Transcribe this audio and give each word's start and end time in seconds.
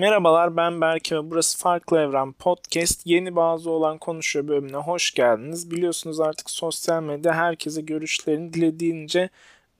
Merhabalar 0.00 0.56
ben 0.56 0.80
Berke 0.80 1.16
ve 1.16 1.30
burası 1.30 1.58
Farklı 1.58 1.98
Evren 1.98 2.32
Podcast. 2.32 3.02
Yeni 3.04 3.36
bazı 3.36 3.70
olan 3.70 3.98
konuşuyor 3.98 4.48
bölümüne 4.48 4.76
hoş 4.76 5.14
geldiniz. 5.14 5.70
Biliyorsunuz 5.70 6.20
artık 6.20 6.50
sosyal 6.50 7.02
medya 7.02 7.34
herkese 7.34 7.80
görüşlerini 7.80 8.54
dilediğince 8.54 9.30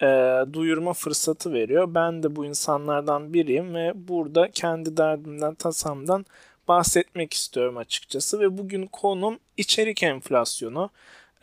e, 0.02 0.06
duyurma 0.52 0.92
fırsatı 0.92 1.52
veriyor. 1.52 1.94
Ben 1.94 2.22
de 2.22 2.36
bu 2.36 2.44
insanlardan 2.44 3.34
biriyim 3.34 3.74
ve 3.74 3.92
burada 3.94 4.50
kendi 4.50 4.96
derdimden, 4.96 5.54
tasamdan 5.54 6.26
bahsetmek 6.68 7.32
istiyorum 7.34 7.76
açıkçası. 7.76 8.40
Ve 8.40 8.58
bugün 8.58 8.86
konum 8.86 9.38
içerik 9.56 10.02
enflasyonu. 10.02 10.90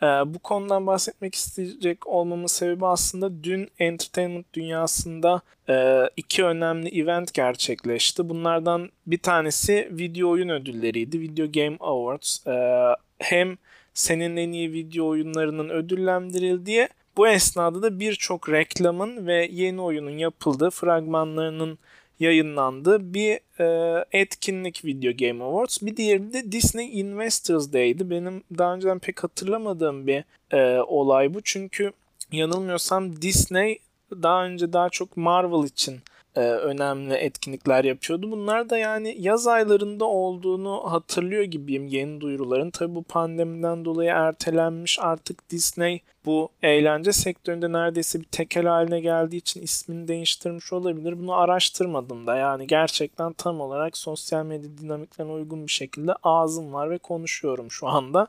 Ee, 0.02 0.06
bu 0.06 0.38
konudan 0.38 0.86
bahsetmek 0.86 1.34
isteyecek 1.34 2.06
olmamın 2.06 2.46
sebebi 2.46 2.86
aslında 2.86 3.44
dün 3.44 3.68
entertainment 3.78 4.54
dünyasında 4.54 5.40
e, 5.68 6.04
iki 6.16 6.44
önemli 6.44 7.00
event 7.02 7.34
gerçekleşti. 7.34 8.28
Bunlardan 8.28 8.90
bir 9.06 9.18
tanesi 9.18 9.88
video 9.90 10.30
oyun 10.30 10.48
ödülleriydi. 10.48 11.20
Video 11.20 11.52
Game 11.52 11.76
Awards. 11.80 12.46
Ee, 12.46 12.94
hem 13.18 13.56
senin 13.94 14.36
en 14.36 14.52
iyi 14.52 14.72
video 14.72 15.06
oyunlarının 15.06 15.68
ödüllendirildiği 15.68 16.88
bu 17.16 17.28
esnada 17.28 17.82
da 17.82 18.00
birçok 18.00 18.48
reklamın 18.50 19.26
ve 19.26 19.48
yeni 19.52 19.80
oyunun 19.80 20.18
yapıldığı 20.18 20.70
fragmanlarının 20.70 21.78
yayınlandığı 22.20 23.14
bir 23.14 23.40
e, 23.60 24.04
etkinlik 24.12 24.84
Video 24.84 25.12
Game 25.18 25.44
Awards. 25.44 25.82
Bir 25.82 25.96
diğeri 25.96 26.32
de 26.32 26.52
Disney 26.52 27.00
Investors 27.00 27.72
Day'di. 27.72 28.10
Benim 28.10 28.42
daha 28.58 28.74
önceden 28.74 28.98
pek 28.98 29.24
hatırlamadığım 29.24 30.06
bir 30.06 30.24
e, 30.52 30.80
olay 30.80 31.34
bu. 31.34 31.40
Çünkü 31.44 31.92
yanılmıyorsam 32.32 33.22
Disney 33.22 33.78
daha 34.12 34.44
önce 34.44 34.72
daha 34.72 34.88
çok 34.88 35.16
Marvel 35.16 35.66
için 35.66 36.00
e, 36.38 36.40
önemli 36.40 37.14
etkinlikler 37.14 37.84
yapıyordu. 37.84 38.30
Bunlar 38.30 38.70
da 38.70 38.78
yani 38.78 39.16
yaz 39.18 39.46
aylarında 39.46 40.04
olduğunu 40.04 40.92
hatırlıyor 40.92 41.42
gibiyim 41.42 41.86
yeni 41.86 42.20
duyuruların. 42.20 42.70
Tabi 42.70 42.94
bu 42.94 43.02
pandemiden 43.02 43.84
dolayı 43.84 44.10
ertelenmiş 44.10 44.98
artık 45.00 45.50
Disney 45.50 46.02
bu 46.24 46.48
eğlence 46.62 47.12
sektöründe 47.12 47.72
neredeyse 47.72 48.20
bir 48.20 48.24
tekel 48.24 48.66
haline 48.66 49.00
geldiği 49.00 49.36
için 49.36 49.62
ismini 49.62 50.08
değiştirmiş 50.08 50.72
olabilir. 50.72 51.18
Bunu 51.18 51.34
araştırmadım 51.34 52.26
da 52.26 52.36
yani 52.36 52.66
gerçekten 52.66 53.32
tam 53.32 53.60
olarak 53.60 53.96
sosyal 53.96 54.44
medya 54.44 54.70
dinamiklerine 54.78 55.32
uygun 55.32 55.66
bir 55.66 55.72
şekilde 55.72 56.12
ağzım 56.22 56.72
var 56.72 56.90
ve 56.90 56.98
konuşuyorum 56.98 57.70
şu 57.70 57.86
anda. 57.88 58.26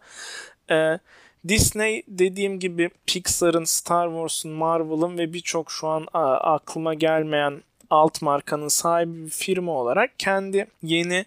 Ee, 0.72 1.00
Disney 1.48 2.04
dediğim 2.08 2.60
gibi 2.60 2.90
Pixar'ın, 3.06 3.64
Star 3.64 4.08
Wars'un, 4.08 4.52
Marvel'ın 4.52 5.18
ve 5.18 5.34
birçok 5.34 5.72
şu 5.72 5.88
an 5.88 6.06
aklıma 6.14 6.94
gelmeyen 6.94 7.62
alt 7.90 8.22
markanın 8.22 8.68
sahibi 8.68 9.26
bir 9.26 9.30
firma 9.30 9.72
olarak 9.72 10.20
kendi 10.20 10.68
yeni 10.84 11.26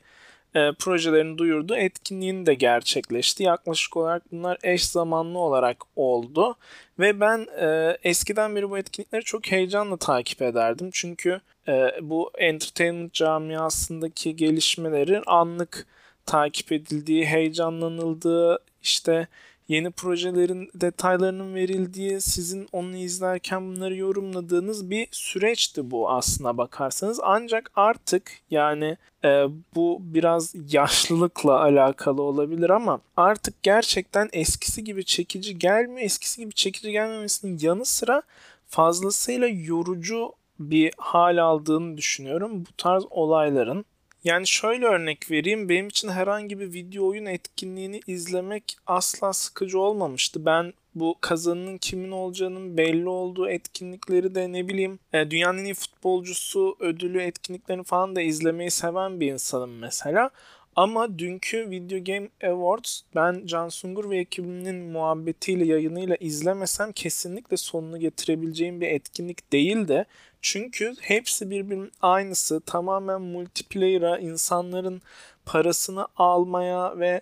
e, 0.54 0.72
projelerini 0.72 1.38
duyurdu. 1.38 1.74
Etkinliğini 1.76 2.46
de 2.46 2.54
gerçekleşti. 2.54 3.42
Yaklaşık 3.42 3.96
olarak 3.96 4.32
bunlar 4.32 4.58
eş 4.62 4.86
zamanlı 4.86 5.38
olarak 5.38 5.76
oldu. 5.96 6.56
Ve 6.98 7.20
ben 7.20 7.46
e, 7.60 7.98
eskiden 8.02 8.56
beri 8.56 8.70
bu 8.70 8.78
etkinlikleri 8.78 9.22
çok 9.22 9.46
heyecanla 9.46 9.96
takip 9.96 10.42
ederdim. 10.42 10.90
Çünkü 10.92 11.40
e, 11.68 11.90
bu 12.02 12.30
entertainment 12.38 13.12
camiasındaki 13.12 14.36
gelişmeleri 14.36 15.22
anlık 15.26 15.86
takip 16.26 16.72
edildiği, 16.72 17.26
heyecanlanıldığı, 17.26 18.58
işte 18.82 19.28
yeni 19.72 19.90
projelerin 19.90 20.70
detaylarının 20.74 21.54
verildiği, 21.54 22.20
sizin 22.20 22.68
onu 22.72 22.96
izlerken 22.96 23.66
bunları 23.66 23.96
yorumladığınız 23.96 24.90
bir 24.90 25.08
süreçti 25.10 25.90
bu 25.90 26.10
aslına 26.10 26.56
bakarsanız. 26.56 27.20
Ancak 27.22 27.70
artık 27.76 28.32
yani 28.50 28.96
e, 29.24 29.44
bu 29.74 29.98
biraz 30.00 30.54
yaşlılıkla 30.72 31.60
alakalı 31.60 32.22
olabilir 32.22 32.70
ama 32.70 33.00
artık 33.16 33.62
gerçekten 33.62 34.28
eskisi 34.32 34.84
gibi 34.84 35.04
çekici 35.04 35.58
gelmiyor. 35.58 36.00
Eskisi 36.00 36.40
gibi 36.40 36.54
çekici 36.54 36.92
gelmemesinin 36.92 37.58
yanı 37.62 37.84
sıra 37.84 38.22
fazlasıyla 38.66 39.48
yorucu 39.48 40.32
bir 40.60 40.92
hal 40.96 41.42
aldığını 41.42 41.96
düşünüyorum 41.96 42.60
bu 42.60 42.72
tarz 42.76 43.04
olayların. 43.10 43.84
Yani 44.24 44.46
şöyle 44.46 44.86
örnek 44.86 45.30
vereyim. 45.30 45.68
Benim 45.68 45.88
için 45.88 46.08
herhangi 46.08 46.60
bir 46.60 46.72
video 46.72 47.06
oyun 47.06 47.26
etkinliğini 47.26 48.00
izlemek 48.06 48.76
asla 48.86 49.32
sıkıcı 49.32 49.78
olmamıştı. 49.78 50.46
Ben 50.46 50.72
bu 50.94 51.16
kazanının 51.20 51.78
kimin 51.78 52.10
olacağının 52.10 52.76
belli 52.76 53.08
olduğu 53.08 53.48
etkinlikleri 53.48 54.34
de 54.34 54.52
ne 54.52 54.68
bileyim 54.68 54.98
e, 55.12 55.30
dünyanın 55.30 55.58
en 55.58 55.64
iyi 55.64 55.74
futbolcusu 55.74 56.76
ödülü 56.80 57.22
etkinliklerini 57.22 57.84
falan 57.84 58.16
da 58.16 58.20
izlemeyi 58.20 58.70
seven 58.70 59.20
bir 59.20 59.32
insanım 59.32 59.78
mesela. 59.78 60.30
Ama 60.76 61.18
dünkü 61.18 61.70
Video 61.70 62.04
Game 62.04 62.28
Awards 62.44 63.00
ben 63.14 63.46
Can 63.46 63.68
Sungur 63.68 64.10
ve 64.10 64.18
ekibinin 64.18 64.76
muhabbetiyle 64.76 65.64
yayınıyla 65.64 66.16
izlemesem 66.20 66.92
kesinlikle 66.92 67.56
sonunu 67.56 68.00
getirebileceğim 68.00 68.80
bir 68.80 68.88
etkinlik 68.88 69.52
değil 69.52 69.88
de 69.88 70.04
çünkü 70.42 70.94
hepsi 71.00 71.50
birbirinin 71.50 71.92
aynısı. 72.02 72.60
Tamamen 72.60 73.20
multiplayer'a, 73.22 74.18
insanların 74.18 75.02
parasını 75.46 76.06
almaya 76.16 76.98
ve 76.98 77.20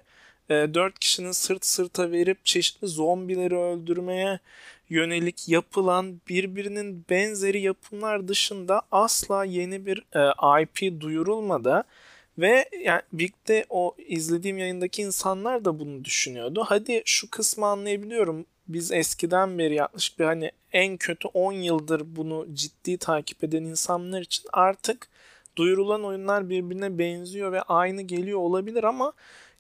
e, 0.51 0.55
4 0.75 0.99
kişinin 0.99 1.33
sırt 1.33 1.67
sırta 1.67 2.11
verip 2.11 2.45
çeşitli 2.45 2.89
zombileri 2.89 3.57
öldürmeye 3.57 4.41
yönelik 4.91 5.49
yapılan 5.49 6.21
birbirinin 6.29 7.05
benzeri 7.11 7.61
yapımlar 7.61 8.29
dışında 8.29 8.83
asla 8.91 9.45
yeni 9.45 9.87
bir 9.87 10.05
e, 10.15 10.63
IP 10.63 11.01
duyurulmadı. 11.01 11.85
Ve 12.39 12.69
yani 12.85 13.03
birlikte 13.13 13.67
o 13.71 13.95
izlediğim 13.99 14.59
yayındaki 14.59 15.03
insanlar 15.03 15.65
da 15.65 15.79
bunu 15.79 16.05
düşünüyordu. 16.05 16.65
Hadi 16.67 17.03
şu 17.05 17.31
kısmı 17.31 17.67
anlayabiliyorum. 17.67 18.47
Biz 18.69 18.93
eskiden 18.93 19.59
beri 19.59 19.75
yaklaşık 19.75 20.19
bir 20.19 20.25
hani 20.25 20.51
en 20.73 20.97
kötü 20.97 21.29
10 21.29 21.53
yıldır 21.53 22.17
bunu 22.17 22.47
ciddi 22.55 22.99
takip 22.99 23.45
eden 23.45 23.65
insanlar 23.65 24.21
için 24.21 24.45
artık 24.53 25.09
duyurulan 25.57 26.05
oyunlar 26.05 26.51
birbirine 26.51 26.99
benziyor 26.99 27.53
ve 27.53 27.63
aynı 27.63 28.03
geliyor 28.03 28.39
olabilir 28.39 28.85
ama 28.85 29.13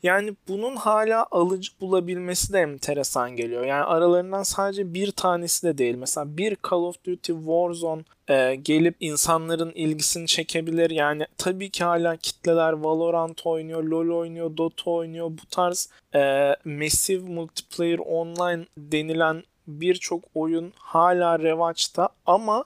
yani 0.03 0.37
bunun 0.49 0.77
hala 0.77 1.27
alıcı 1.31 1.72
bulabilmesi 1.81 2.53
de 2.53 2.61
enteresan 2.61 3.37
geliyor. 3.37 3.65
Yani 3.65 3.84
aralarından 3.84 4.43
sadece 4.43 4.94
bir 4.94 5.11
tanesi 5.12 5.66
de 5.66 5.78
değil. 5.78 5.94
Mesela 5.94 6.37
bir 6.37 6.56
Call 6.71 6.78
of 6.78 7.05
Duty 7.05 7.33
Warzone 7.33 8.03
e, 8.28 8.55
gelip 8.55 8.97
insanların 9.00 9.72
ilgisini 9.75 10.27
çekebilir. 10.27 10.91
Yani 10.91 11.27
tabii 11.39 11.71
ki 11.71 11.84
hala 11.84 12.16
kitleler 12.16 12.72
Valorant 12.72 13.47
oynuyor, 13.47 13.83
LoL 13.83 14.19
oynuyor, 14.19 14.56
Dota 14.56 14.91
oynuyor. 14.91 15.31
Bu 15.31 15.47
tarz 15.50 15.89
e, 16.15 16.56
massive 16.65 17.28
multiplayer 17.33 17.99
online 17.99 18.66
denilen 18.78 19.43
birçok 19.66 20.25
oyun 20.34 20.72
hala 20.77 21.39
revaçta 21.39 22.09
ama 22.27 22.65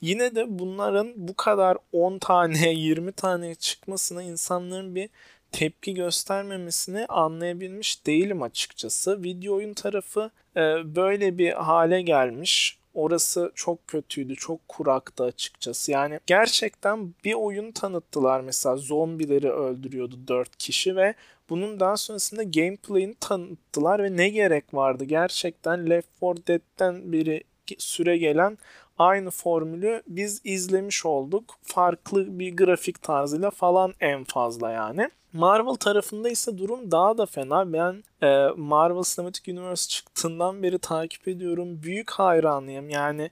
yine 0.00 0.34
de 0.34 0.58
bunların 0.58 1.12
bu 1.16 1.36
kadar 1.36 1.78
10 1.92 2.18
tane 2.18 2.72
20 2.72 3.12
tane 3.12 3.54
çıkmasına 3.54 4.22
insanların 4.22 4.94
bir 4.94 5.08
tepki 5.52 5.94
göstermemesini 5.94 7.06
anlayabilmiş 7.06 8.06
değilim 8.06 8.42
açıkçası. 8.42 9.22
Video 9.22 9.54
oyun 9.54 9.74
tarafı 9.74 10.30
e, 10.56 10.60
böyle 10.96 11.38
bir 11.38 11.52
hale 11.52 12.02
gelmiş. 12.02 12.78
Orası 12.94 13.52
çok 13.54 13.86
kötüydü, 13.86 14.36
çok 14.36 14.68
kuraktı 14.68 15.24
açıkçası. 15.24 15.92
Yani 15.92 16.20
gerçekten 16.26 17.14
bir 17.24 17.34
oyun 17.34 17.72
tanıttılar 17.72 18.40
mesela 18.40 18.76
zombileri 18.76 19.50
öldürüyordu 19.50 20.16
4 20.28 20.56
kişi 20.56 20.96
ve 20.96 21.14
bunun 21.50 21.80
daha 21.80 21.96
sonrasında 21.96 22.42
gameplay'ini 22.42 23.14
tanıttılar 23.20 24.02
ve 24.02 24.16
ne 24.16 24.28
gerek 24.28 24.74
vardı? 24.74 25.04
Gerçekten 25.04 25.90
Left 25.90 26.22
4 26.22 26.48
Dead'den 26.48 27.12
biri 27.12 27.44
süre 27.78 28.16
gelen 28.16 28.58
aynı 29.02 29.30
formülü 29.30 30.02
biz 30.08 30.40
izlemiş 30.44 31.06
olduk. 31.06 31.44
Farklı 31.62 32.38
bir 32.38 32.56
grafik 32.56 33.02
tarzıyla 33.02 33.50
falan 33.50 33.94
en 34.00 34.24
fazla 34.24 34.70
yani. 34.70 35.10
Marvel 35.32 35.74
tarafında 35.74 36.28
ise 36.28 36.58
durum 36.58 36.90
daha 36.90 37.18
da 37.18 37.26
fena. 37.26 37.72
Ben 37.72 38.04
e, 38.22 38.48
Marvel 38.56 39.02
Cinematic 39.02 39.52
Universe 39.52 39.88
çıktığından 39.88 40.62
beri 40.62 40.78
takip 40.78 41.28
ediyorum. 41.28 41.82
Büyük 41.82 42.10
hayranıyım. 42.10 42.90
Yani 42.90 43.30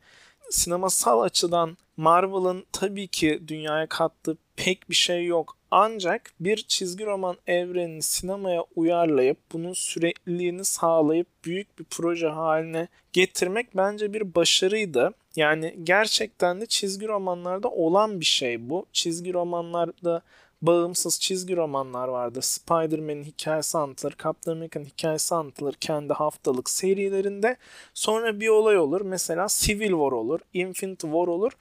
sinemasal 0.51 1.21
açıdan 1.21 1.77
Marvel'ın 1.97 2.65
tabii 2.73 3.09
ki 3.09 3.43
dünyaya 3.49 3.87
kattığı 3.87 4.37
pek 4.57 4.91
bir 4.91 4.95
şey 4.95 5.27
yok. 5.27 5.57
Ancak 5.71 6.33
bir 6.41 6.57
çizgi 6.57 7.07
roman 7.07 7.37
evrenini 7.47 8.03
sinemaya 8.03 8.65
uyarlayıp 8.77 9.39
bunun 9.53 9.73
sürekliliğini 9.73 10.65
sağlayıp 10.65 11.27
büyük 11.45 11.79
bir 11.79 11.85
proje 11.85 12.29
haline 12.29 12.89
getirmek 13.13 13.77
bence 13.77 14.13
bir 14.13 14.35
başarıydı. 14.35 15.13
Yani 15.37 15.77
gerçekten 15.85 16.61
de 16.61 16.67
çizgi 16.67 17.09
romanlarda 17.09 17.69
olan 17.69 18.21
bir 18.21 18.25
şey 18.25 18.71
bu. 18.71 18.87
Çizgi 18.93 19.33
romanlarda 19.35 20.23
bağımsız 20.63 21.21
çizgi 21.21 21.57
romanlar 21.57 22.09
vardır. 22.09 22.43
Spider-Man'in 22.43 23.25
hikayesi 23.25 23.79
anlatılır, 23.79 24.15
Captain 24.23 24.57
America'nın 24.57 24.85
hikayesi 24.85 25.35
anlatılır 25.35 25.75
kendi 25.75 26.13
haftalık 26.13 26.71
serilerinde. 26.71 27.57
Sonra 27.95 28.41
bir 28.41 28.49
olay 28.49 28.79
olur. 28.79 29.01
Mesela 29.01 29.47
Civil 29.51 29.91
War 29.91 30.13
olur, 30.13 30.41
Infinity 30.53 31.07
War 31.07 31.27
olur. 31.27 31.53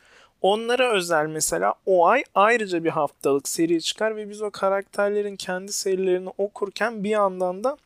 Onlara 0.42 0.92
özel 0.94 1.25
mesela 1.25 1.74
o 1.86 2.07
ay 2.07 2.24
ayrıca 2.36 2.83
bir 2.83 2.89
haftalık 2.89 3.48
seri 3.48 3.81
çıkar 3.81 4.15
ve 4.15 4.30
biz 4.30 4.42
o 4.42 4.51
karakterlerin 4.51 5.36
kendi 5.36 5.74
serilerini 5.74 6.30
okurken 6.38 7.04
bir 7.04 7.10
yandan 7.10 7.63
da 7.63 7.77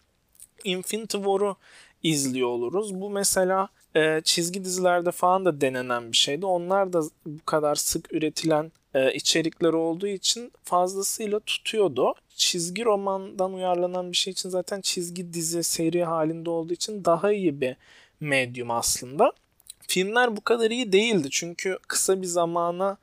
Infinity 0.64 1.18
War'u 1.18 1.56
izliyor 2.04 2.48
oluruz. 2.48 3.02
Bu 3.02 3.10
mesela 3.10 3.70
e, 3.96 4.22
çizgi 4.24 4.64
dizilerde 4.64 5.12
falan 5.12 5.46
da 5.46 5.62
denenen 5.62 6.12
bir 6.12 6.18
şeydi. 6.18 6.46
Onlar 6.46 6.94
da 6.94 7.02
bu 7.26 7.46
kadar 7.46 7.76
sık 7.76 8.14
üretilen 8.14 8.72
e, 8.94 9.14
içerikler 9.14 9.74
olduğu 9.74 10.08
için 10.08 10.52
fazlasıyla 10.64 11.40
tutuyordu. 11.40 12.14
Çizgi 12.36 12.86
romandan 12.86 13.54
uyarlanan 13.54 14.12
bir 14.12 14.18
şey 14.18 14.32
için 14.32 14.50
zaten 14.50 14.82
çizgi 14.82 15.34
dizi 15.34 15.64
seri 15.64 16.04
halinde 16.04 16.50
olduğu 16.50 16.74
için 16.74 17.06
daha 17.06 17.32
iyi 17.32 17.62
bir 17.62 17.76
medyum 18.20 18.72
aslında. 18.72 19.32
Filmler 19.88 20.38
bu 20.38 20.42
kadar 20.42 20.72
iyi 20.72 20.92
değildi 20.94 21.28
çünkü 21.32 21.78
kısa 21.88 22.22
bir 22.22 22.28
zamana 22.28 22.98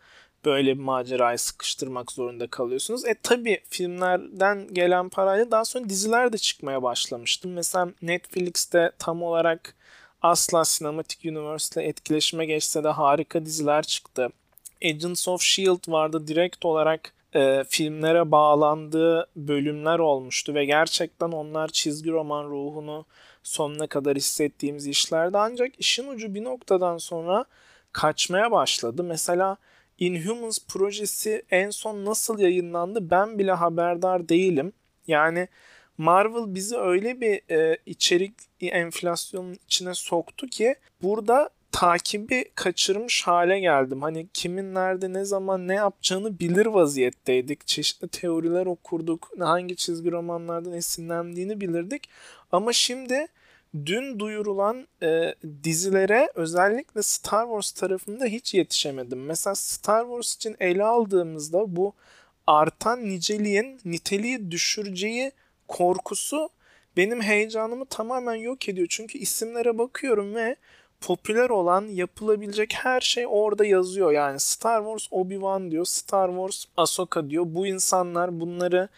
böyle 0.45 0.79
bir 0.79 0.83
macerayı 0.83 1.39
sıkıştırmak 1.39 2.13
zorunda 2.13 2.47
kalıyorsunuz. 2.47 3.05
E 3.05 3.15
tabi 3.23 3.61
filmlerden 3.69 4.75
gelen 4.75 5.09
parayla 5.09 5.51
daha 5.51 5.65
sonra 5.65 5.89
diziler 5.89 6.33
de 6.33 6.39
çıkmaya 6.39 6.83
başlamıştı. 6.83 7.49
Mesela 7.49 7.89
Netflix'te 8.03 8.93
tam 8.99 9.23
olarak 9.23 9.75
asla 10.23 10.63
Cinematic 10.67 11.31
Universe 11.31 11.81
ile 11.81 11.89
etkileşime 11.89 12.47
geçse 12.47 12.85
de 12.85 12.89
harika 12.89 13.47
diziler 13.47 13.83
çıktı. 13.83 14.29
Agents 14.85 15.29
of 15.29 15.43
S.H.I.E.L.D. 15.43 15.93
vardı 15.93 16.27
direkt 16.27 16.65
olarak 16.65 17.13
e, 17.35 17.65
filmlere 17.69 18.31
bağlandığı 18.31 19.27
bölümler 19.37 19.99
olmuştu 19.99 20.55
ve 20.55 20.65
gerçekten 20.65 21.29
onlar 21.29 21.69
çizgi 21.69 22.11
roman 22.11 22.45
ruhunu 22.45 23.07
sonuna 23.43 23.87
kadar 23.87 24.17
hissettiğimiz 24.17 24.87
işlerdi. 24.87 25.39
Ancak 25.39 25.81
işin 25.81 26.09
ucu 26.09 26.35
bir 26.35 26.45
noktadan 26.45 26.99
sonra 26.99 27.45
kaçmaya 27.93 28.51
başladı. 28.51 29.03
Mesela 29.03 29.57
Inhumans 29.99 30.59
projesi 30.69 31.43
en 31.51 31.71
son 31.71 32.05
nasıl 32.05 32.39
yayınlandı 32.39 33.11
ben 33.11 33.39
bile 33.39 33.53
haberdar 33.53 34.29
değilim. 34.29 34.73
Yani 35.07 35.49
Marvel 36.01 36.55
bizi 36.55 36.77
öyle 36.77 37.21
bir 37.21 37.51
e, 37.51 37.79
içerik 37.87 38.33
enflasyonun 38.61 39.59
içine 39.67 39.95
soktu 39.95 40.47
ki 40.47 40.75
burada 41.03 41.51
takibi 41.73 42.45
kaçırmış 42.55 43.27
hale 43.27 43.61
geldim. 43.61 44.03
Hani 44.03 44.27
kimin 44.35 44.75
nerede 44.75 45.13
ne 45.13 45.25
zaman 45.25 45.69
ne 45.69 45.75
yapacağını 45.75 46.39
bilir 46.39 46.67
vaziyetteydik. 46.67 47.67
Çeşitli 47.67 48.09
teoriler 48.09 48.67
okurduk. 48.67 49.31
Hangi 49.39 49.77
çizgi 49.77 50.13
romanlardan 50.13 50.73
esinlendiğini 50.73 51.61
bilirdik. 51.61 52.09
Ama 52.53 52.73
şimdi 52.73 53.27
dün 53.87 54.19
duyurulan 54.19 54.89
e, 55.03 55.35
dizilere 55.65 56.33
özellikle 56.35 57.03
Star 57.03 57.45
Wars 57.45 57.73
tarafında 57.73 58.25
hiç 58.25 58.55
yetişemedim. 58.55 59.25
Mesela 59.25 59.55
Star 59.55 60.05
Wars 60.05 60.35
için 60.35 60.57
ele 60.61 60.85
aldığımızda 60.85 61.77
bu 61.77 61.93
artan 62.47 63.05
niceliğin 63.05 63.81
niteliği 63.85 64.51
düşüreceği 64.51 65.33
korkusu 65.71 66.49
benim 66.97 67.23
heyecanımı 67.23 67.87
tamamen 67.87 68.35
yok 68.35 68.69
ediyor. 68.69 68.87
Çünkü 68.91 69.19
isimlere 69.19 69.79
bakıyorum 69.79 70.35
ve 70.35 70.57
popüler 71.01 71.51
olan 71.51 71.87
yapılabilecek 71.87 72.73
her 72.75 73.01
şey 73.01 73.27
orada 73.29 73.65
yazıyor. 73.65 74.13
Yani 74.13 74.41
Star 74.41 74.81
Wars 74.81 75.07
Obi-Wan 75.13 75.71
diyor, 75.71 75.85
Star 75.85 76.29
Wars 76.29 76.65
Ahsoka 76.77 77.31
diyor. 77.31 77.45
Bu 77.47 77.67
insanlar 77.67 78.41
bunları 78.41 78.89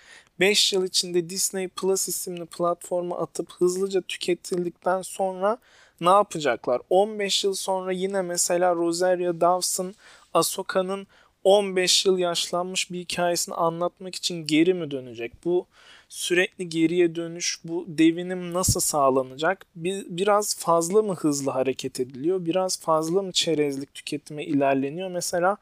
5 0.41 0.73
yıl 0.73 0.85
içinde 0.85 1.31
Disney 1.31 1.69
Plus 1.69 2.09
isimli 2.09 2.47
platforma 2.47 3.19
atıp 3.19 3.53
hızlıca 3.53 4.01
tüketildikten 4.01 5.03
sonra 5.03 5.59
ne 6.01 6.11
yapacaklar? 6.11 6.81
15 6.91 7.45
yıl 7.45 7.55
sonra 7.55 7.93
yine 7.93 8.23
mesela 8.23 8.75
Rosario 8.75 9.41
Dawson 9.41 9.95
Ahsoka'nın 10.35 11.07
15 11.45 12.07
yıl 12.07 12.19
yaşlanmış 12.19 12.91
bir 12.91 12.99
hikayesini 12.99 13.55
anlatmak 13.55 14.15
için 14.15 14.47
geri 14.47 14.75
mi 14.75 14.91
dönecek? 14.91 15.33
Bu 15.45 15.67
sürekli 16.13 16.69
geriye 16.69 17.15
dönüş, 17.15 17.59
bu 17.65 17.85
devinim 17.89 18.53
nasıl 18.53 18.81
sağlanacak? 18.81 19.67
Bir, 19.77 20.05
biraz 20.09 20.57
fazla 20.59 21.03
mı 21.03 21.15
hızlı 21.15 21.51
hareket 21.51 22.01
ediliyor? 22.01 22.47
Biraz 22.47 22.81
fazla 22.81 23.23
mı 23.23 23.33
çerezlik 23.33 23.95
tüketime 23.95 24.45
ilerleniyor? 24.45 25.11
Mesela 25.11 25.57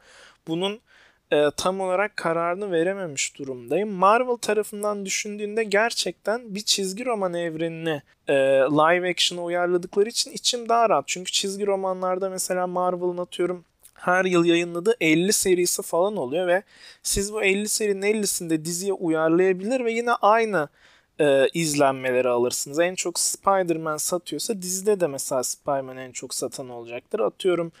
bunun 0.47 0.81
e, 1.31 1.51
tam 1.57 1.79
olarak 1.81 2.17
kararını 2.17 2.71
verememiş 2.71 3.37
durumdayım. 3.39 3.89
Marvel 3.89 4.35
tarafından 4.35 5.05
düşündüğünde 5.05 5.63
gerçekten 5.63 6.55
bir 6.55 6.61
çizgi 6.61 7.05
roman 7.05 7.33
evrenini 7.33 8.01
e, 8.27 8.33
live 8.71 9.09
action'a 9.09 9.43
uyarladıkları 9.43 10.09
için 10.09 10.31
içim 10.31 10.69
daha 10.69 10.89
rahat. 10.89 11.03
Çünkü 11.07 11.31
çizgi 11.31 11.67
romanlarda 11.67 12.29
mesela 12.29 12.67
Marvel'ın 12.67 13.17
atıyorum 13.17 13.65
her 14.01 14.25
yıl 14.25 14.45
yayınladığı 14.45 14.95
50 15.01 15.33
serisi 15.33 15.81
falan 15.81 16.17
oluyor 16.17 16.47
ve 16.47 16.63
siz 17.03 17.33
bu 17.33 17.43
50 17.43 17.69
serinin 17.69 18.01
50'sinde 18.01 18.65
diziye 18.65 18.93
uyarlayabilir 18.93 19.85
ve 19.85 19.91
yine 19.91 20.11
aynı 20.11 20.69
e, 21.19 21.47
izlenmeleri 21.53 22.29
alırsınız. 22.29 22.79
En 22.79 22.95
çok 22.95 23.19
Spider-Man 23.19 23.97
satıyorsa 23.97 24.61
dizide 24.61 24.99
de 24.99 25.07
mesela 25.07 25.43
Spider-Man 25.43 25.97
en 25.97 26.11
çok 26.11 26.33
satan 26.33 26.69
olacaktır. 26.69 27.19
Atıyorum 27.19 27.71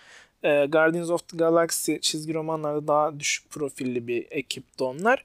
e, 0.43 0.65
Guardians 0.65 1.09
of 1.09 1.27
the 1.27 1.37
Galaxy 1.37 1.95
çizgi 2.01 2.33
romanlarda 2.33 2.87
daha 2.87 3.19
düşük 3.19 3.49
profilli 3.49 4.07
bir 4.07 4.27
ekipti 4.31 4.83
onlar. 4.83 5.23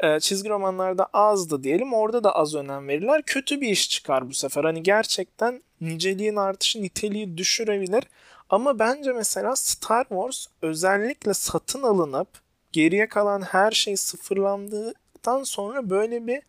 E, 0.00 0.20
çizgi 0.20 0.48
romanlarda 0.48 1.06
azdı 1.12 1.62
diyelim. 1.62 1.94
Orada 1.94 2.24
da 2.24 2.36
az 2.36 2.54
önem 2.54 2.88
verirler. 2.88 3.22
Kötü 3.26 3.60
bir 3.60 3.68
iş 3.68 3.90
çıkar 3.90 4.28
bu 4.28 4.34
sefer. 4.34 4.64
Hani 4.64 4.82
gerçekten 4.82 5.62
niceliğin 5.80 6.36
artışı 6.36 6.82
niteliği 6.82 7.38
düşürebilir. 7.38 8.04
Ama 8.50 8.78
bence 8.78 9.12
mesela 9.12 9.56
Star 9.56 10.04
Wars 10.08 10.46
özellikle 10.62 11.34
satın 11.34 11.82
alınıp 11.82 12.28
geriye 12.72 13.08
kalan 13.08 13.42
her 13.42 13.70
şey 13.70 13.96
sıfırlandıktan 13.96 15.42
sonra 15.42 15.90
böyle 15.90 16.26
bir 16.26 16.42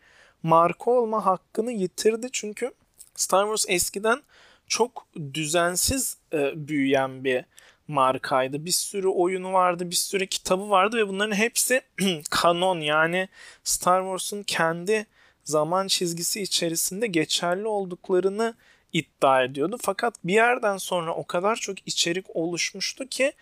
marka 0.44 0.92
olma 0.92 1.26
hakkını 1.26 1.72
yitirdi. 1.72 2.30
Çünkü 2.32 2.72
Star 3.16 3.44
Wars 3.44 3.66
eskiden 3.68 4.22
çok 4.68 5.08
düzensiz 5.34 6.18
e, 6.34 6.68
büyüyen 6.68 7.24
bir 7.24 7.46
markaydı. 7.88 8.66
Bir 8.66 8.72
sürü 8.72 9.08
oyunu 9.08 9.54
vardı, 9.54 9.90
bir 9.90 9.96
sürü 9.96 10.28
kitabı 10.28 10.70
vardı 10.70 10.98
ve 10.98 11.08
bunların 11.08 11.36
hepsi 11.36 11.82
kanon 12.30 12.80
yani 12.80 13.30
Star 13.64 14.02
Wars'un 14.02 14.44
kendi 14.44 15.06
zaman 15.44 15.88
çizgisi 15.88 16.42
içerisinde 16.42 17.08
geçerli 17.08 17.68
olduklarını 17.68 18.56
iddia 18.94 19.44
ediyordu. 19.44 19.78
Fakat 19.82 20.16
bir 20.24 20.34
yerden 20.34 20.78
sonra 20.78 21.16
o 21.16 21.26
kadar 21.28 21.56
çok 21.56 21.88
içerik 21.88 22.36
oluşmuştu 22.36 23.08
ki 23.08 23.34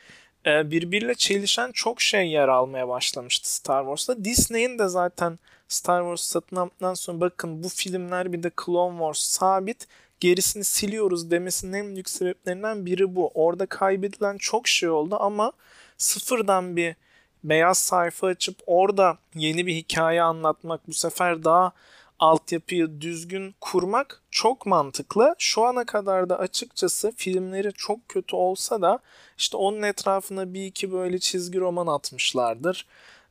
e, 0.45 0.71
birbiriyle 0.71 1.15
çelişen 1.15 1.71
çok 1.71 2.01
şey 2.01 2.29
yer 2.29 2.47
almaya 2.47 2.87
başlamıştı 2.87 3.53
Star 3.53 3.83
Wars'ta. 3.83 4.25
Disney'in 4.25 4.79
de 4.79 4.87
zaten 4.87 5.39
Star 5.67 6.01
Wars 6.01 6.21
satın 6.21 6.55
aldıktan 6.55 6.93
sonra 6.93 7.21
bakın 7.21 7.63
bu 7.63 7.69
filmler 7.69 8.33
bir 8.33 8.43
de 8.43 8.51
Clone 8.65 8.97
Wars 8.97 9.19
sabit 9.19 9.87
gerisini 10.19 10.63
siliyoruz 10.63 11.31
demesinin 11.31 11.73
en 11.73 11.93
büyük 11.93 12.09
sebeplerinden 12.09 12.85
biri 12.85 13.15
bu. 13.15 13.31
Orada 13.33 13.65
kaybedilen 13.65 14.37
çok 14.37 14.67
şey 14.67 14.89
oldu 14.89 15.17
ama 15.19 15.51
sıfırdan 15.97 16.75
bir 16.75 16.95
beyaz 17.43 17.77
sayfa 17.77 18.27
açıp 18.27 18.57
orada 18.65 19.17
yeni 19.35 19.65
bir 19.67 19.75
hikaye 19.75 20.21
anlatmak 20.21 20.87
bu 20.87 20.93
sefer 20.93 21.43
daha 21.43 21.71
altyapıyı 22.19 23.01
düzgün 23.01 23.55
kurmak 23.61 24.21
çok 24.31 24.65
mantıklı. 24.65 25.35
Şu 25.37 25.63
ana 25.63 25.85
kadar 25.85 26.29
da 26.29 26.39
açıkçası 26.39 27.11
filmleri 27.15 27.73
çok 27.73 28.09
kötü 28.09 28.35
olsa 28.35 28.81
da 28.81 28.99
işte 29.37 29.57
onun 29.57 29.81
etrafına 29.81 30.53
bir 30.53 30.65
iki 30.65 30.91
böyle 30.91 31.19
çizgi 31.19 31.59
roman 31.59 31.87
atmışlardır. 31.87 32.87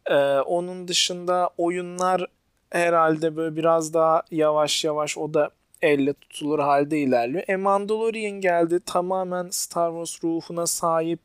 Ee, 0.07 0.15
onun 0.41 0.89
dışında 0.89 1.51
oyunlar 1.59 2.27
herhalde 2.71 3.37
böyle 3.37 3.57
biraz 3.57 3.95
daha 3.95 4.23
yavaş 4.31 4.85
yavaş 4.85 5.19
o 5.19 5.35
da 5.35 5.51
elle 5.83 6.13
tutulur 6.13 6.59
halde 6.59 6.99
ilerliyor. 6.99 7.45
E 7.49 7.57
Mandalorian 7.57 8.41
geldi 8.41 8.81
tamamen 8.87 9.49
Star 9.51 9.91
Wars 9.91 10.25
ruhuna 10.25 10.67
sahip 10.67 11.21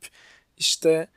işte 0.57 1.07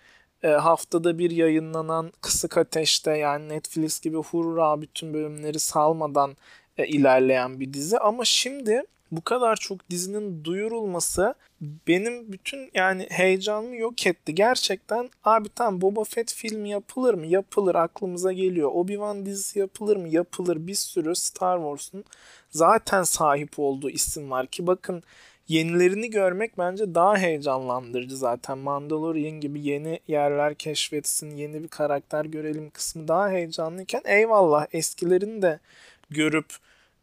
e, 0.42 0.48
haftada 0.48 1.18
bir 1.18 1.30
yayınlanan 1.30 2.12
Kısık 2.20 2.58
Ateş'te 2.58 3.10
yani 3.10 3.48
Netflix 3.48 4.00
gibi 4.00 4.16
hurra 4.16 4.80
bütün 4.80 5.14
bölümleri 5.14 5.58
salmadan 5.58 6.36
e, 6.78 6.86
ilerleyen 6.86 7.60
bir 7.60 7.72
dizi 7.72 7.98
ama 7.98 8.24
şimdi 8.24 8.82
bu 9.12 9.20
kadar 9.20 9.56
çok 9.56 9.90
dizinin 9.90 10.44
duyurulması 10.44 11.34
benim 11.60 12.32
bütün 12.32 12.70
yani 12.74 13.06
heyecanımı 13.10 13.76
yok 13.76 14.06
etti. 14.06 14.34
Gerçekten 14.34 15.10
abi 15.24 15.48
tam 15.48 15.80
Boba 15.80 16.04
Fett 16.04 16.32
filmi 16.32 16.70
yapılır 16.70 17.14
mı? 17.14 17.26
Yapılır 17.26 17.74
aklımıza 17.74 18.32
geliyor. 18.32 18.70
Obi-Wan 18.70 19.26
dizisi 19.26 19.58
yapılır 19.58 19.96
mı? 19.96 20.08
Yapılır. 20.08 20.66
Bir 20.66 20.74
sürü 20.74 21.16
Star 21.16 21.58
Wars'un 21.58 22.04
zaten 22.50 23.02
sahip 23.02 23.58
olduğu 23.58 23.90
isim 23.90 24.30
var 24.30 24.46
ki 24.46 24.66
bakın 24.66 25.02
yenilerini 25.48 26.10
görmek 26.10 26.58
bence 26.58 26.94
daha 26.94 27.16
heyecanlandırıcı 27.16 28.16
zaten. 28.16 28.58
Mandalorian 28.58 29.40
gibi 29.40 29.66
yeni 29.66 30.00
yerler 30.08 30.54
keşfetsin, 30.54 31.36
yeni 31.36 31.62
bir 31.62 31.68
karakter 31.68 32.24
görelim 32.24 32.70
kısmı 32.70 33.08
daha 33.08 33.30
heyecanlıyken 33.30 34.02
eyvallah 34.04 34.66
eskilerini 34.72 35.42
de 35.42 35.58
görüp 36.10 36.46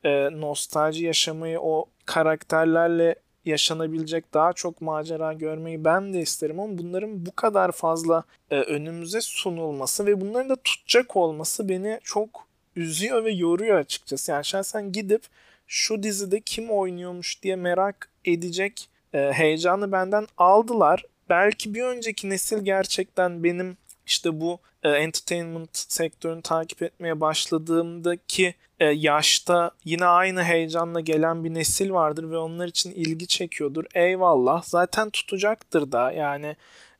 e, 0.03 0.29
nostalji 0.31 1.05
yaşamayı 1.05 1.59
o 1.59 1.85
karakterlerle 2.05 3.15
yaşanabilecek 3.45 4.33
daha 4.33 4.53
çok 4.53 4.81
macera 4.81 5.33
görmeyi 5.33 5.85
ben 5.85 6.13
de 6.13 6.19
isterim 6.19 6.59
ama 6.59 6.77
bunların 6.77 7.25
bu 7.25 7.35
kadar 7.35 7.71
fazla 7.71 8.23
e, 8.51 8.59
önümüze 8.59 9.21
sunulması 9.21 10.05
ve 10.05 10.21
bunların 10.21 10.49
da 10.49 10.55
tutacak 10.55 11.15
olması 11.15 11.69
beni 11.69 11.99
çok 12.03 12.47
üzüyor 12.75 13.23
ve 13.23 13.31
yoruyor 13.31 13.77
açıkçası. 13.77 14.31
Yani 14.31 14.45
şahsen 14.45 14.91
gidip 14.91 15.21
şu 15.67 16.03
dizide 16.03 16.41
kim 16.41 16.69
oynuyormuş 16.69 17.43
diye 17.43 17.55
merak 17.55 18.09
edecek 18.33 18.89
e, 19.13 19.31
heyecanı 19.33 19.91
benden 19.91 20.27
aldılar. 20.37 21.03
Belki 21.29 21.73
bir 21.73 21.83
önceki 21.83 22.29
nesil 22.29 22.65
gerçekten 22.65 23.43
benim 23.43 23.77
işte 24.05 24.41
bu 24.41 24.59
e, 24.83 24.89
entertainment 24.89 25.77
sektörünü 25.77 26.41
takip 26.41 26.81
etmeye 26.81 27.21
başladığımdaki 27.21 28.55
e, 28.79 28.85
yaşta 28.85 29.71
yine 29.85 30.05
aynı 30.05 30.43
heyecanla 30.43 30.99
gelen 30.99 31.43
bir 31.43 31.53
nesil 31.53 31.91
vardır 31.91 32.31
ve 32.31 32.37
onlar 32.37 32.67
için 32.67 32.91
ilgi 32.91 33.27
çekiyordur. 33.27 33.85
Eyvallah. 33.93 34.63
Zaten 34.63 35.09
tutacaktır 35.09 35.91
da 35.91 36.11
yani 36.11 36.55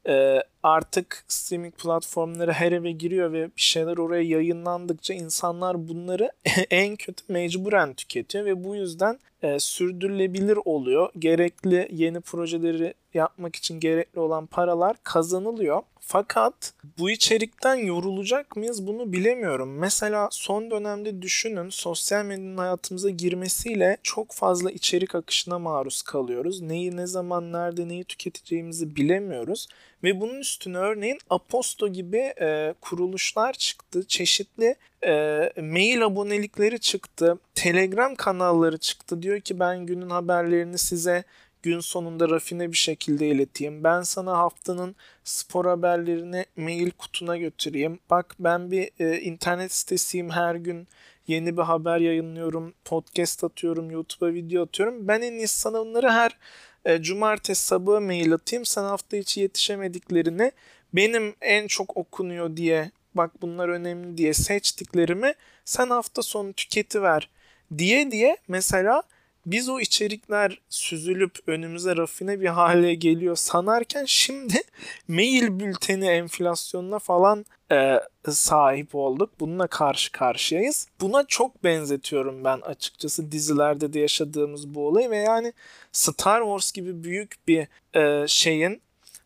e, 0.08 0.44
artık 0.64 1.24
streaming 1.28 1.74
platformları 1.74 2.52
her 2.52 2.72
eve 2.72 2.92
giriyor 2.92 3.34
ve 3.34 3.46
bir 3.46 3.62
şeyler 3.62 3.98
oraya 3.98 4.24
yayınlandıkça 4.24 5.14
insanlar 5.14 5.88
bunları 5.88 6.32
en 6.70 6.96
kötü 6.96 7.24
mecburen 7.28 7.94
tüketiyor 7.94 8.46
ve 8.46 8.64
bu 8.64 8.76
yüzden 8.76 9.20
e, 9.42 9.60
sürdürülebilir 9.60 10.60
oluyor. 10.66 11.10
Gerekli 11.20 11.88
yeni 11.92 12.22
projeleri 12.22 12.94
yapmak 13.14 13.56
için 13.56 13.80
gerekli 13.80 14.20
olan 14.20 14.46
paralar 14.46 14.96
kazanılıyor. 15.04 15.82
Fakat 16.00 16.74
bu 17.00 17.10
içerikten 17.10 17.76
yorulacak 17.76 18.56
mıyız 18.56 18.88
bunu 18.88 19.14
bilemiyorum. 19.14 19.78
Mesela 19.78 20.28
son 20.32 20.72
dönemde 20.72 21.22
düşünün 21.22 21.70
sosyal 21.70 22.26
medyanın 22.26 22.58
hayatımıza 22.58 23.10
girmesiyle 23.10 23.98
çok 24.04 24.32
fazla 24.32 24.72
içerik 24.72 25.16
akışına 25.16 25.60
maruz 25.60 26.02
kalıyoruz. 26.02 26.62
Neyi 26.62 26.98
ne 26.98 27.08
zaman 27.08 27.54
nerede 27.54 27.88
neyi 27.88 28.04
tüketeceğimizi 28.04 28.96
bilemiyoruz. 28.96 29.68
Ve 30.04 30.22
bunun 30.22 30.40
üstüne 30.40 30.78
örneğin 30.78 31.20
Aposto 31.30 31.88
gibi 31.88 32.34
e, 32.42 32.74
kuruluşlar 32.82 33.54
çıktı. 33.54 34.08
Çeşitli 34.08 34.76
e, 35.06 35.14
mail 35.62 36.06
abonelikleri 36.06 36.80
çıktı. 36.80 37.38
Telegram 37.56 38.16
kanalları 38.16 38.78
çıktı. 38.78 39.22
Diyor 39.22 39.40
ki 39.40 39.60
ben 39.60 39.86
günün 39.86 40.10
haberlerini 40.10 40.78
size 40.78 41.24
gün 41.64 41.80
sonunda 41.80 42.30
rafine 42.30 42.72
bir 42.72 42.78
şekilde 42.78 43.28
ileteyim. 43.28 43.84
Ben 43.84 44.02
sana 44.02 44.38
haftanın 44.38 44.96
spor 45.24 45.66
haberlerini 45.66 46.46
mail 46.58 46.92
kutuna 46.92 47.38
götüreyim. 47.38 48.00
Bak 48.10 48.36
ben 48.40 48.72
bir 48.72 48.90
e, 49.00 49.22
internet 49.22 49.74
sitesiyim 49.74 50.30
her 50.30 50.56
gün 50.56 50.88
yeni 51.28 51.58
bir 51.58 51.62
haber 51.62 52.00
yayınlıyorum, 52.00 52.74
podcast 52.86 53.44
atıyorum, 53.44 53.92
YouTube'a 53.92 54.34
video 54.34 54.64
atıyorum. 54.64 55.08
Ben 55.08 55.22
en 55.22 55.34
iyisi 55.34 55.60
sana 55.60 55.80
bunları 55.80 56.10
her 56.10 56.38
e, 56.86 57.02
cumartesi 57.02 57.66
sabahı 57.66 58.02
mail 58.02 58.34
atayım. 58.34 58.66
Sen 58.66 58.84
hafta 58.84 59.18
içi 59.18 59.40
yetişemediklerini 59.40 60.52
benim 60.94 61.36
en 61.42 61.68
çok 61.68 61.98
okunuyor 61.98 62.58
diye 62.58 62.92
bak 63.16 63.42
bunlar 63.42 63.70
önemli 63.70 64.18
diye 64.18 64.34
seçtiklerimi 64.34 65.34
sen 65.66 65.90
hafta 65.90 66.22
sonu 66.22 66.54
tüketiver 66.54 67.30
diye 67.78 68.12
diye 68.12 68.38
mesela 68.48 69.04
biz 69.46 69.70
o 69.70 69.80
içerikler 69.80 70.62
süzülüp 70.70 71.38
önümüze 71.48 71.96
rafine 71.96 72.42
bir 72.42 72.48
hale 72.48 72.96
geliyor 72.96 73.36
sanarken 73.36 74.06
şimdi 74.06 74.62
mail 75.08 75.60
bülteni 75.60 76.08
enflasyonuna 76.08 77.00
falan 77.00 77.46
e, 77.72 78.00
sahip 78.30 78.96
olduk. 78.96 79.30
Bununla 79.40 79.68
karşı 79.68 80.12
karşıyayız. 80.12 80.88
Buna 81.02 81.26
çok 81.28 81.64
benzetiyorum 81.64 82.44
ben 82.44 82.62
açıkçası 82.62 83.32
dizilerde 83.32 83.94
de 83.94 84.00
yaşadığımız 84.00 84.76
bu 84.76 84.88
olayı 84.88 85.10
ve 85.10 85.18
yani 85.18 85.54
Star 85.92 86.42
Wars 86.42 86.72
gibi 86.72 87.04
büyük 87.04 87.36
bir 87.48 87.68
e, 87.96 88.28
şeyin 88.28 88.82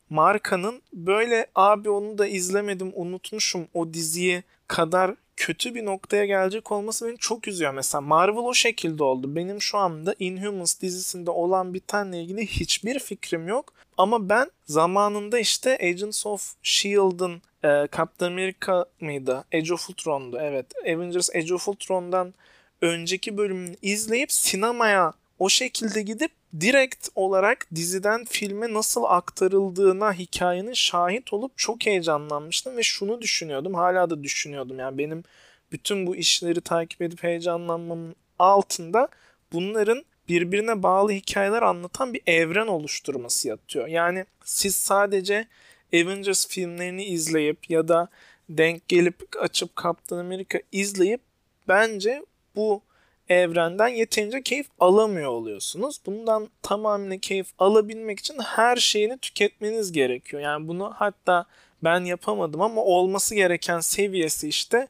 markanın 0.09 0.81
böyle 0.93 1.47
abi 1.55 1.89
onu 1.89 2.17
da 2.17 2.27
izlemedim 2.27 2.91
unutmuşum 2.95 3.67
o 3.73 3.93
diziyi 3.93 4.43
kadar 4.67 5.15
kötü 5.35 5.75
bir 5.75 5.85
noktaya 5.85 6.25
gelecek 6.25 6.71
olması 6.71 7.07
beni 7.07 7.17
çok 7.17 7.47
üzüyor. 7.47 7.73
Mesela 7.73 8.01
Marvel 8.01 8.43
o 8.43 8.53
şekilde 8.53 9.03
oldu. 9.03 9.35
Benim 9.35 9.61
şu 9.61 9.77
anda 9.77 10.15
Inhumans 10.19 10.81
dizisinde 10.81 11.31
olan 11.31 11.73
bitenle 11.73 12.21
ilgili 12.21 12.47
hiçbir 12.47 12.99
fikrim 12.99 13.47
yok. 13.47 13.73
Ama 13.97 14.29
ben 14.29 14.51
zamanında 14.65 15.39
işte 15.39 15.77
Agents 15.81 16.25
of 16.25 16.53
S.H.I.E.L.D'ın 16.63 17.41
e, 17.63 17.87
Captain 17.97 18.31
America 18.31 18.85
mıydı? 19.01 19.43
Age 19.53 19.73
of 19.73 19.89
Ultron'du 19.89 20.37
evet. 20.41 20.65
Avengers 20.83 21.35
Age 21.35 21.53
of 21.53 21.67
Ultron'dan 21.67 22.33
önceki 22.81 23.37
bölümünü 23.37 23.75
izleyip 23.81 24.31
sinemaya 24.31 25.13
o 25.39 25.49
şekilde 25.49 26.01
gidip 26.01 26.31
direkt 26.59 27.09
olarak 27.15 27.67
diziden 27.75 28.25
filme 28.25 28.73
nasıl 28.73 29.03
aktarıldığına 29.03 30.13
hikayenin 30.13 30.73
şahit 30.73 31.33
olup 31.33 31.57
çok 31.57 31.85
heyecanlanmıştım 31.85 32.77
ve 32.77 32.83
şunu 32.83 33.21
düşünüyordum. 33.21 33.73
Hala 33.73 34.09
da 34.09 34.23
düşünüyordum. 34.23 34.79
Yani 34.79 34.97
benim 34.97 35.23
bütün 35.71 36.07
bu 36.07 36.15
işleri 36.15 36.61
takip 36.61 37.01
edip 37.01 37.23
heyecanlanmamın 37.23 38.15
altında 38.39 39.07
bunların 39.53 40.05
birbirine 40.29 40.83
bağlı 40.83 41.11
hikayeler 41.11 41.61
anlatan 41.61 42.13
bir 42.13 42.21
evren 42.27 42.67
oluşturması 42.67 43.47
yatıyor. 43.47 43.87
Yani 43.87 44.25
siz 44.45 44.75
sadece 44.75 45.47
Avengers 45.93 46.47
filmlerini 46.47 47.05
izleyip 47.05 47.69
ya 47.69 47.87
da 47.87 48.07
denk 48.49 48.87
gelip 48.87 49.15
açıp 49.39 49.83
Captain 49.83 50.19
America 50.19 50.59
izleyip 50.71 51.21
bence 51.67 52.25
bu 52.55 52.81
evrenden 53.29 53.87
yeterince 53.87 54.41
keyif 54.41 54.67
alamıyor 54.79 55.31
oluyorsunuz. 55.31 55.99
Bundan 56.05 56.49
tamamen 56.61 57.17
keyif 57.17 57.47
alabilmek 57.59 58.19
için 58.19 58.39
her 58.39 58.75
şeyini 58.75 59.17
tüketmeniz 59.17 59.91
gerekiyor. 59.91 60.41
Yani 60.41 60.67
bunu 60.67 60.93
hatta 60.95 61.45
ben 61.83 62.05
yapamadım 62.05 62.61
ama 62.61 62.83
olması 62.83 63.35
gereken 63.35 63.79
seviyesi 63.79 64.47
işte 64.47 64.87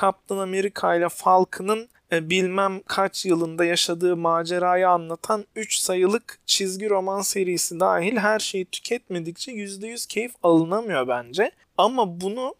Captain 0.00 0.40
America 0.40 0.94
ile 0.94 1.08
Falcon'ın 1.08 1.88
bilmem 2.12 2.82
kaç 2.86 3.26
yılında 3.26 3.64
yaşadığı 3.64 4.16
macerayı 4.16 4.88
anlatan 4.88 5.44
3 5.56 5.76
sayılık 5.76 6.38
çizgi 6.46 6.90
roman 6.90 7.20
serisi 7.20 7.80
dahil 7.80 8.16
her 8.16 8.38
şeyi 8.38 8.64
tüketmedikçe 8.64 9.52
%100 9.52 10.08
keyif 10.08 10.32
alınamıyor 10.42 11.08
bence. 11.08 11.50
Ama 11.78 12.20
bunu 12.20 12.54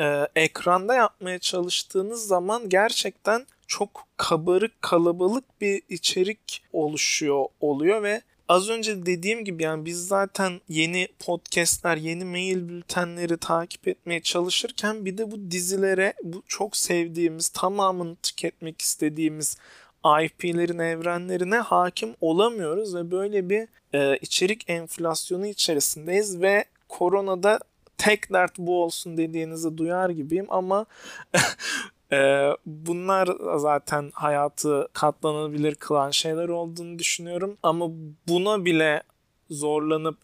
e, 0.00 0.28
ekranda 0.36 0.94
yapmaya 0.94 1.38
çalıştığınız 1.38 2.26
zaman 2.26 2.68
gerçekten 2.68 3.46
çok 3.66 4.06
kabarık 4.16 4.82
kalabalık 4.82 5.60
bir 5.60 5.82
içerik 5.88 6.62
oluşuyor 6.72 7.44
oluyor 7.60 8.02
ve 8.02 8.22
az 8.48 8.68
önce 8.68 9.06
dediğim 9.06 9.44
gibi 9.44 9.62
yani 9.62 9.84
biz 9.84 10.06
zaten 10.06 10.60
yeni 10.68 11.08
podcastler, 11.18 11.96
yeni 11.96 12.24
mail 12.24 12.68
bültenleri 12.68 13.36
takip 13.36 13.88
etmeye 13.88 14.22
çalışırken 14.22 15.04
bir 15.04 15.18
de 15.18 15.30
bu 15.30 15.50
dizilere 15.50 16.14
bu 16.22 16.42
çok 16.48 16.76
sevdiğimiz, 16.76 17.48
tamamını 17.48 18.16
tüketmek 18.16 18.82
istediğimiz 18.82 19.56
IP'lerin 20.04 20.78
evrenlerine 20.78 21.56
hakim 21.56 22.14
olamıyoruz 22.20 22.94
ve 22.94 23.10
böyle 23.10 23.50
bir 23.50 23.68
e, 23.94 24.16
içerik 24.16 24.70
enflasyonu 24.70 25.46
içerisindeyiz 25.46 26.40
ve 26.40 26.64
koronada 26.88 27.60
tek 27.98 28.32
dert 28.32 28.58
bu 28.58 28.82
olsun 28.82 29.16
dediğinizi 29.16 29.78
duyar 29.78 30.10
gibiyim 30.10 30.46
ama 30.48 30.86
Ee, 32.12 32.50
bunlar 32.66 33.28
zaten 33.56 34.10
hayatı 34.14 34.88
katlanabilir 34.92 35.74
kılan 35.74 36.10
şeyler 36.10 36.48
olduğunu 36.48 36.98
düşünüyorum. 36.98 37.56
Ama 37.62 37.90
buna 38.28 38.64
bile 38.64 39.02
zorlanıp 39.50 40.18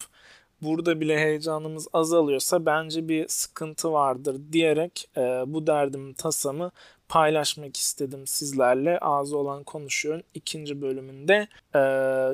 burada 0.61 0.99
bile 1.01 1.17
heyecanımız 1.19 1.87
azalıyorsa 1.93 2.65
bence 2.65 3.07
bir 3.07 3.27
sıkıntı 3.27 3.91
vardır 3.91 4.41
diyerek 4.51 5.09
e, 5.17 5.21
bu 5.21 5.67
derdim 5.67 6.13
tasamı 6.13 6.71
paylaşmak 7.09 7.77
istedim 7.77 8.27
sizlerle. 8.27 8.99
Ağzı 8.99 9.37
olan 9.37 9.63
konuşuyorum. 9.63 10.23
ikinci 10.33 10.81
bölümünde 10.81 11.47
e, 11.75 11.81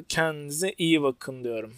kendinize 0.10 0.74
iyi 0.78 1.04
bakın 1.04 1.44
diyorum. 1.44 1.74